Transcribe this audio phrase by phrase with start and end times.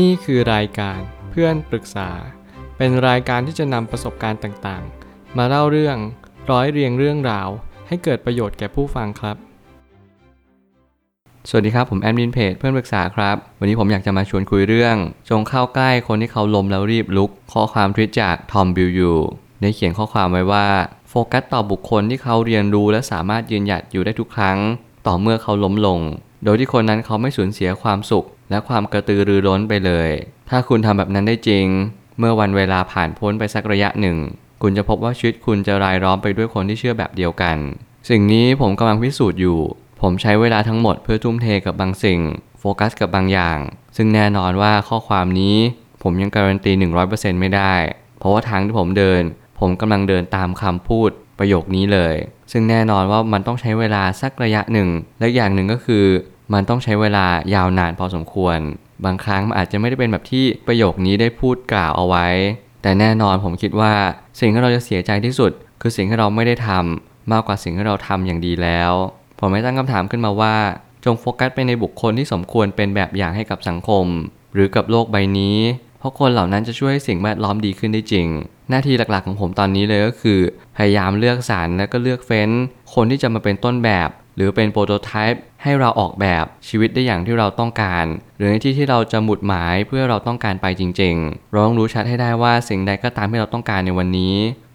[0.00, 2.10] นี่คือรายการเพื่อนปรึกษา
[2.76, 5.96] เป็นรายการที่จะนำประสบการณ์ต่างๆ มาเล่าเรื่อง
[6.50, 7.48] ร้อยเรียงเรื่องราว
[7.88, 9.36] ให้เกิดประโยชน์แก่ผู้ฟังครับ
[11.48, 14.96] สวัสดีครับผมแอดมินเพจเพื่อนปรึกษาครับ วันนี้ผมอยากจะมาชวนคุยเรื่อง
[15.30, 19.12] จงเข้าใกล้คนที่เขาล้มแล้วรีบลุก ข้อความทวิตจากทอมบิลยู
[19.60, 20.66] ได้เขียนข้อความไว้ว่า
[21.08, 24.58] โฟกัสต่อบุคคลที่เขาเรียนรู้และสามารถยืนหยัดอยู่ได้ทุกครั้ง
[25.06, 26.00] ต่อเมื่อเขาล้มลง
[26.44, 30.10] โดยที่คนนั้นเขาไม่สูญเสียความสุข และความกระตือรือร้นไปเลย
[30.50, 31.66] ถ้าคุณทำแบบนั้นได้จริง
[32.18, 34.18] เมื่อวันเวลาผ่านพ้นไปสักระยะหนึ่ง
[34.62, 37.56] คุณจะพบว่าชีวิตคุณจะรายล้อมไปด้วยคนที่เชื่อแบบเดียวกัน
[38.10, 39.60] สิ่งนี้ผมกำลังพิสูจน์อยู่
[40.00, 42.20] ผมใช้เวลาทั้งหมดเพื่อทุ่มเทกับบางสิ่ง
[42.58, 43.58] โฟกัสกับบางอย่าง
[43.96, 45.56] ซึ่งแน่นอนว่าข้อความนี้
[46.02, 46.72] ผมยังการันตี
[47.06, 47.74] 100%ไม่ได้
[48.18, 49.22] เพราะว่าทางที่ผมเดิน
[49.60, 51.10] ผมกำลังเดินตามคำพูด
[51.42, 52.14] ประโยคนี้เลย
[52.52, 54.88] ซึ่งแน่นอนว่ามันต้องใช้เวลาสักระยะหนึ่ง
[55.20, 56.04] และอย่างหนึ่งก็คือ
[56.52, 58.58] มันต้องใช้เวลายาวนานพอสมควร
[59.04, 62.26] บางครั้งมันอาจจะไม่ได้เป็นแบบที่ประโยคนี้ได้พูดกล่าวเอาไว้
[62.82, 63.92] แต่แน่นอนผมคิดว่า
[64.40, 68.92] สิ่งที่เราจะเสียใจที่สุด คือสิ่งที่เราไม่ได้ทำมากกว่าสิ่งที่เราทำอย่างดีแล้ว
[69.38, 70.54] ผมไม่ตั้งคำถามขึ้นมาว่า
[71.04, 74.06] จงโฟกัสไปในบุคคลที่สมควรเป็นแบบอย่างให้กับสังคม
[74.54, 75.58] หรือกับโลกใบนี้
[75.98, 78.26] เพราะคนเหล่านั้นจะช่วยให้สิ่งแวดล้อมดีขึ้นได้จริง
[78.72, 80.40] หน้าที่หลักๆของผมตอนนี้เลยก็คือ
[80.76, 82.50] พยายามเลือกสรรและก็เลือกเฟ้น
[82.94, 88.04] คนที่จะมาเป็นต้นแบบ หรือเป็นโปรโตไทป์ให้เราออกแบบชีวิตได้อย่างที่เราต้องการ
[88.36, 94.34] หรือในที่ที่เราจะหมุดหมายเพื่อเราต้องการไปจริงๆเราต้องรู้ชัดให้ได้ว่าสิ่งใดก็ตามที่เราต้องการในวันนี้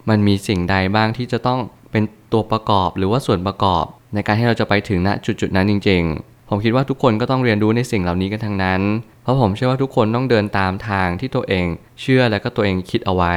[0.09, 1.59] มันมีสิ่งใดบ้างที่จะต้อง
[1.92, 2.03] เป็น
[2.34, 8.81] ตัวประกอบหรือว่าส่วนประกอบ ในการที่เราจะไปถึงณจุดๆนั้นจริงๆ ผมคิดว่าทุกคนก็ต้องเรียนรู้ในสิ่งเหล่านี้กันทั้งนั้น
[9.23, 11.66] เพราะผมเชื่อว่าทุกคนต้องเดินตามทางที่ตัวเอง
[12.02, 13.36] เชื่อและก็ตัวเองคิดเอาไว้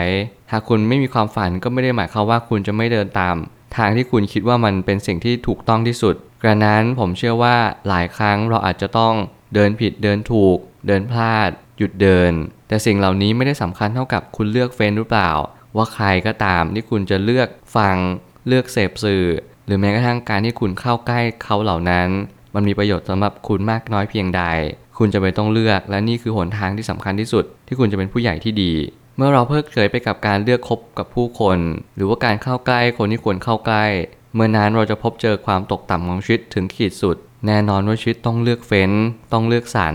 [0.51, 3.37] หากคุณไม่มีความฝันก็ไม่ได้หมายความว่าคุณจะไม่เดินตาม
[3.77, 7.57] ทางที่คุณคิดว่ามันเป็นสิ่งที่ถูกต้องที่สุด กระนั้นผมเชื่อว่า
[7.89, 9.15] หลายครั้งเราอาจจะต้อง
[9.55, 12.33] เดินผิดเดินถูก เดินพลาด หยุดเดิน
[12.69, 15.31] แต่สิ่งเหล่านี้ไม่ได้สำคัญเท่ากับคุณเลือกเฟ้นหรือเปล่า
[15.77, 17.97] ว่าใครก็ตามที่คุณจะเลือกฟัง
[18.47, 19.25] เลือกเสพสื่อ
[19.67, 22.09] หรือแม้กระทั่งการที่คุณเข้าใกล้เขาเหล่านั้น
[22.55, 24.43] มันมีประโยชน์สำหรับคุณมากน้อยเพียงใด
[24.99, 28.73] คุณจะไปต้องเลือก และนี่คือหนทางที่สำคัญที่สุด ที่คุณจะเป็นผู้ใหญ่ที่ดี
[29.17, 31.59] เมื่อเราเพิกเฉยไปกับการเลือกคบกับผู้คน
[31.97, 33.87] หรือว่าการเข้าใกล้คนที่ควรเข้าใกล้
[34.35, 37.17] เมื่อนั้นเราจะพบเจอความตกต่ำของชีวิตถึงขีดสุด
[37.47, 38.91] แน่นอนว่าชีวิตต้องเลือกเฟ้น
[39.33, 39.95] ต้องเลือกสรร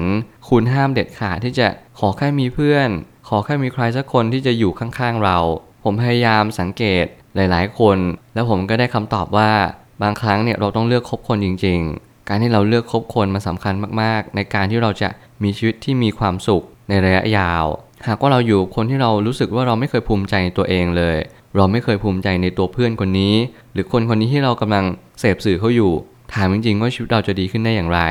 [0.49, 1.67] คุณห้ามเด็ดขาดที่จะ
[1.99, 2.89] ขอแค่มีเพื่อน
[3.27, 5.37] ขอแค่มีใครสักคนที่จะอยู่ข้างๆเรา
[5.83, 7.05] ผมพยายามสังเกต
[7.35, 7.97] หลาย ๆ คน
[8.33, 9.51] แล้วผมก็ได้คำตอบว่า
[10.01, 15.09] บางครั้งเนี่ยเราต้องเลือกคบคนจริง ๆ การที่เราเลือกคบคนมันสำคัญมากๆ ในการที่เราจะ
[15.43, 17.65] มีชีวิตที่มีความสุขในระยะยาว
[18.07, 21.17] หากว่าเราอยู่คนที่เรารู้สึกว่าเราไม่เคยภูมิใจในตัวเองเลย
[21.55, 23.35] เราไม่เคยภูมิใจในตัวเพื่อนคนนี้
[23.73, 24.85] หรือคนคนนี้ที่เรากำลัง
[25.19, 25.91] เสพสื่อเขาอยู่
[26.33, 28.01] ถามจริงๆว่าชีวิตเราจะดีขึ้นได้อย่างไร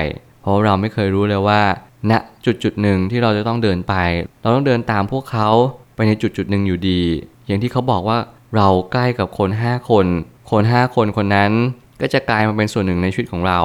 [0.42, 1.62] เพราะเราไม่เคยรู้เลยว่า
[2.10, 2.12] ณ
[2.44, 3.94] จุดจุดหนึ่งที่เราจะต้องเดินไป
[4.42, 5.48] เราต้องเดินตามพวกเขา
[5.94, 7.02] ไปในจุดจุดหนึ่งอยู่ดี
[7.46, 8.18] อย่างที่เขาบอกว่า
[8.56, 10.06] เราใกล้กับคน 5 คน
[10.50, 11.52] คน 5 คนคนนั้น
[12.00, 13.60] ก็จะกลายมาเป็นส่วนหนึ่งในชีวิตของเรา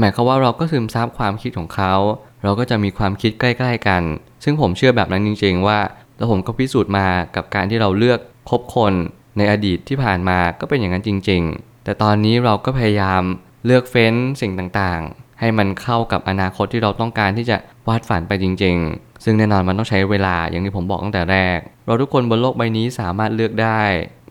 [0.00, 1.94] หมายความว่าเราก็ซึมซับความคิดของเขา
[2.42, 4.02] เราก็จะมีความคิดใกล้ ๆ กัน
[4.44, 5.78] ซึ่งผมเชื่อแบบนั้นจริง ๆ ว่า
[6.16, 7.06] แล้วผมก็พิสูจน์มา
[7.36, 8.18] กับการที่เราเลือก
[8.50, 8.94] คบคน
[9.38, 13.22] ในอดีตที่ผ่านมาก็เป็นอย่างนั้นจริง ๆ แต่ตอนนี้เราก็พยายาม
[13.66, 17.56] เลือกเฟ้นสิ่งต่างๆ ให้มันเข้ากับอนาคตที่เราต้องการที่จะ
[17.88, 23.82] วาดฝันไปจริง ๆ ซึ่งแน่นอนมันต้องใช้เวลาอย่างที่ผมบอกตั้งแต่แรก เราทุกคนบนโลกใบนี้สามารถเลือกได้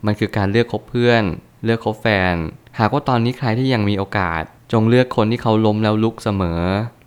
[0.06, 1.24] มันคือการเลือกคบเพื่อน
[1.64, 2.36] เลือกคบแฟน
[2.80, 6.62] หากว่าตอนนี้ใครที่ยังมีโอกาส จงเลือกคนที่เขาล้มแล้วลุกเสมอ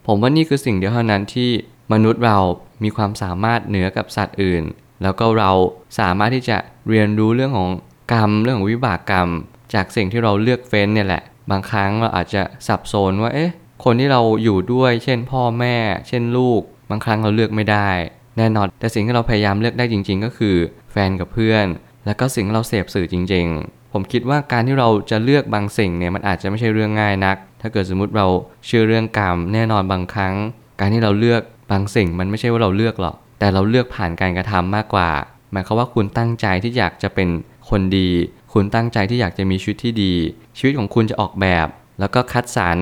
[0.06, 1.50] ผมว่านี่คือสิ่งเดียวเท่านั้นที่
[1.92, 2.38] มนุษย์เรา
[2.82, 4.64] มีความสามารถเหนือกับสัตว์อื่น
[5.02, 5.50] แล้วก็เรา
[5.98, 7.70] สามารถที่จะเรียนรู้เรื่องของ
[8.12, 9.28] กรรมเรื่องของวิบากกรรม
[9.74, 13.50] จากสิ่งที่เราเลือกเฟ้นเนี่ยแหละ บางครั้งเราอาจจะสับสนว่าเอ๊ะ
[13.84, 15.76] คนที่เราอยู่ด้วย เช่น พ่อแม่
[16.08, 16.60] เช่นลูก
[16.90, 17.88] บางครั้งเราเลือกไม่ได้
[18.36, 20.56] แน่นอน แต่สิ่งที่เราพยายามเลือกได้จริง ๆ ก็คือ
[20.92, 21.66] แฟนกับเพื่อน
[22.06, 28.26] แล้วก็สิ่งที่เราเสพสื่อจริง ๆ ผมคิดว่าการที่เราจะเลือกบางสิ่งเนี่ยมันอาจจะไม่ใช่เรื่องง่ายนัก ถ้าเกิดสมมุติเรา
[28.66, 30.34] เชื่อเรื่องกรรมแน่นอนบางครั้ง
[30.80, 35.10] การที่เราเลือกบางสิ่งมันไม่ใช่ว่าเราเลือกหรอก แต่เราเลือกผ่านการกระทำมากกว่า
[35.52, 37.28] หมายความว่าคุณตั้งใจที่อยากจะเป็น
[37.70, 38.08] คนดี
[38.52, 40.14] คุณตั้งใจที่อยากจะมีชีวิตที่ดี
[40.58, 41.66] ชีวิตของคุณจะออกแบบ
[42.00, 42.78] แล้วก็คัดสรร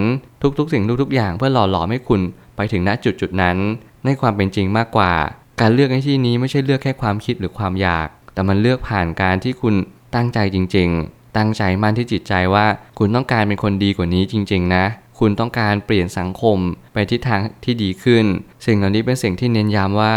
[0.58, 2.20] ทุกๆ สิ่งทุกๆ อย่างเพื่อหล่อหลอมให้คุณ
[2.56, 3.56] ไปถึงณจุดจุดนั้น
[4.04, 5.12] ในความเป็นจริงมากกว่า
[5.60, 9.74] การเลือกในที่นี้ไม่ใช่เลือกแค่ความคิดหรือความอยาก แต่มันเลือกผ่านการที่คุณ
[10.14, 12.66] ตั้งใจจริง ๆ ตั้งใจมั่นที่จิตใจว่า
[12.98, 14.84] คุณต้องการเป็นคนดีกว่านี้จริง ๆ นะ
[15.18, 16.58] คุณต้องการเปลี่ยนสังคม
[16.92, 18.24] ไปทิศทางที่ดีขึ้น
[18.66, 20.14] สิ่งเหล่านี้เป็นสิ่งที่เน้นย้ำว่า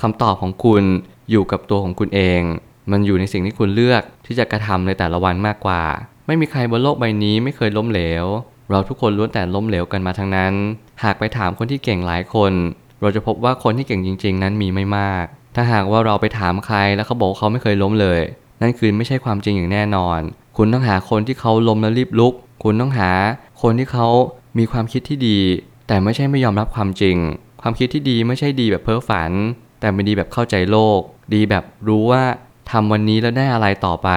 [0.00, 0.84] คำตอบของคุณ
[1.30, 2.42] อยู่กับตัวของคุณเอง
[2.90, 5.82] มันอยู่ในสิ่งที่คุณเลือกที่จะกระทำในแต่ละวันมากกว่า
[6.26, 8.26] ไม่มีใครบนโลกใบนี้ไม่เคยล้มเหลว
[8.70, 10.52] เราทุกคนล้วนแต่ล้มเหลวกันมาทั้งนั้น
[11.04, 12.52] หากไปถามคนที่เก่งหลายคน
[13.00, 15.24] เราจะพบว่าคนที่เก่งจริง ๆ นั้นมีไม่มาก
[15.54, 18.20] ถ้าหากว่าเราไปถามใครแล้วเขาบอกเขาไม่เคยล้มเลย
[18.60, 20.20] นั่นคือไม่ใช่ความจริงอย่างแน่นอน
[20.56, 23.10] คุณต้องหาคนที่เขาล้มแล้วรีบลุก คุณต้องหา
[23.62, 24.08] คนที่เขา
[24.58, 25.38] มีความคิดที่ดี
[25.88, 27.16] แต่ไม่ใช่ไม่ยอมรับความจริง
[27.62, 29.32] ความคิดที่ดีไม่ใช่ดีแบบเพ้อฝัน
[29.80, 31.00] แต่เป็นดีแบบเข้าใจโลก
[31.34, 32.22] ดีแบบรู้ว่า
[32.70, 34.08] ทำวันนี้แล้วได้อะไรต่อไป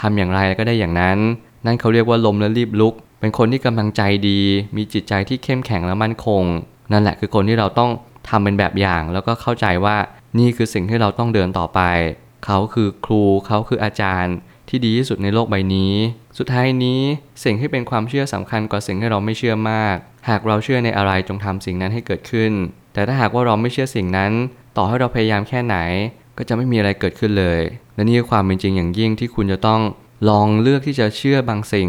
[0.00, 1.18] ทำอย่างไรแล้วก็ได้อย่างนั้น
[1.66, 4.40] นั่นเขาเรียกว่าล้มแล้วรีบลุก เป็นคนที่กำลังใจดี
[4.76, 6.42] มีจิตใจที่เข้มแข็งและมั่นคง
[6.92, 7.90] นั่นแหละคือคนที่เราต้อง
[8.28, 9.96] ทำเป็นแบบอย่างแล้วก็เข้าใจว่า
[10.38, 11.80] นี่คือสิ่งที่เราต้องเดินต่อไป
[12.44, 14.34] เขาคือครูเขาคืออาจารย์
[14.70, 15.94] ที่ดีที่สุดในโลกใบนี้
[16.38, 17.00] สุดท้ายนี้
[17.44, 19.96] สิ่งที่เป็นความเชื่อสำคัญกว่าสิ่งที่เราไม่เชื่อมาก
[20.28, 22.52] หากเราเชื่อในอะไรจงทำสิ่งนั้นให้เกิดขึ้น
[22.92, 24.32] แต่ถ้าหากว่าเราไม่เชื่อสิ่งนั้น
[24.76, 25.76] ต่อให้เราพยายามแค่ไหน
[26.38, 27.60] ก็จะไม่มีอะไรเกิดขึ้นเลย
[27.94, 29.80] และนี่คือความเป็นจริงอย่างยิ่งที่คุณจะต้อง
[30.28, 31.88] ลองเลือกที่จะเชื่อบางสิ่ง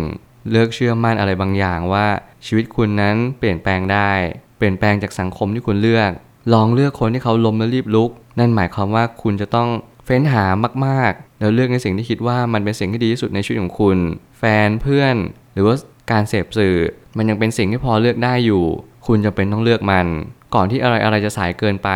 [0.52, 2.08] เลือกเชื่อมั่นอะไรบางอย่างว่า
[2.46, 4.12] ชีวิตคุณนั้นเปลี่ยนแปลงได้
[4.58, 6.12] เปลี่ยนแปลงจากสังคมที่คุณเลือก
[6.54, 9.70] ลองเลือกคนที่เขาล้มแล้วรีบลุก นั่นหมายความว่าคุณจะต้อง
[10.12, 10.46] ฟ้นหา
[10.86, 13.98] มากๆ แล้วเลือกในสิ่งที่คิดว่ามันเป็นสิ่งที่ดีที่สุดในชีวิตของคุณ
[14.38, 15.16] แฟนเพื่อน
[15.54, 15.76] หรือว่า
[16.12, 16.78] การเสพสื่อ
[17.18, 18.64] มันยังเป็นสิ่งที่พอเลือกได้อยู่
[19.08, 20.08] คุณจะเป็นต้องเลือกมัน
[20.56, 21.90] ก่อนที่อะไรอะไรจะสายเกินไป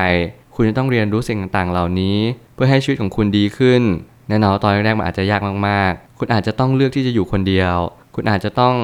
[0.56, 2.18] คุณจะต้องเรียนรู้สิ่งต่างๆ เหล่านี้
[2.56, 3.82] เพื่อให้ชีวิตของคุณดีขึ้น
[4.28, 7.76] แน่นอนตอนแรกมันอาจจะยากมากๆ คุณอาจจะต้องเลือกที่จะอยู่คนเดียว
[8.16, 8.76] คุณอาจจะต้อง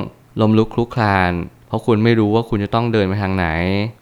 [0.41, 1.31] ล้มลุกคลุกคลาน
[1.67, 3.47] เพราะคุณไม่รู้ว่าคุณจะต้องเดินไปทางไหน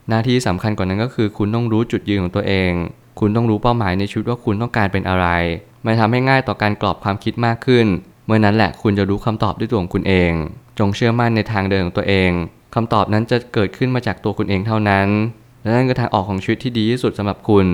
[0.10, 2.72] หน้าที่สำคัญกว่านั้นก็คือ คุณต้องรู้จุดยืนของตัวเอง
[3.20, 5.28] คุณต้องรู้เป้าหมายในชีวิตว่าคุณต้องการเป็นอะไร
[5.86, 7.88] มันทำให้ง่ายต่อการกรอบความคิดมากขึ้น
[8.26, 10.32] เมื่อนั้นแหละคุณจะรู้คำตอบด้วยตัวของคุณเอง
[10.80, 12.32] จงเชื่อมั่นในทางเดินของตัวเอง
[12.76, 15.08] คำตอบนั้นจะเกิดขึ้นมาจากตัวคุณเองเท่านั้น
[15.62, 17.68] และนั่นคือทางออกของชีวิตที่ดีที่สุดสำหรับคุณ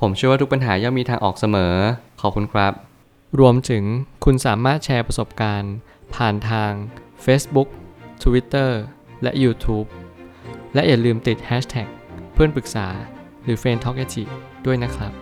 [0.00, 1.74] ผมเชื่อว่าทุกปัญหาย่อมมีทางออกเสมอ
[2.20, 2.72] ขอบคุณครับ
[3.40, 3.84] รวมถึง
[4.24, 5.74] คุณสามารถแชร์ประสบการณ์
[6.14, 6.72] ผ่านทาง
[7.24, 7.68] Facebook
[8.22, 8.70] Twitter
[9.22, 9.88] และ YouTube
[10.74, 11.88] และอย่าลืมติด Hashtag
[12.34, 12.88] เพื่อนปรึกษา
[13.44, 14.00] หรือ f r ร e n d t a l k
[14.66, 15.21] ด้วยนะครับ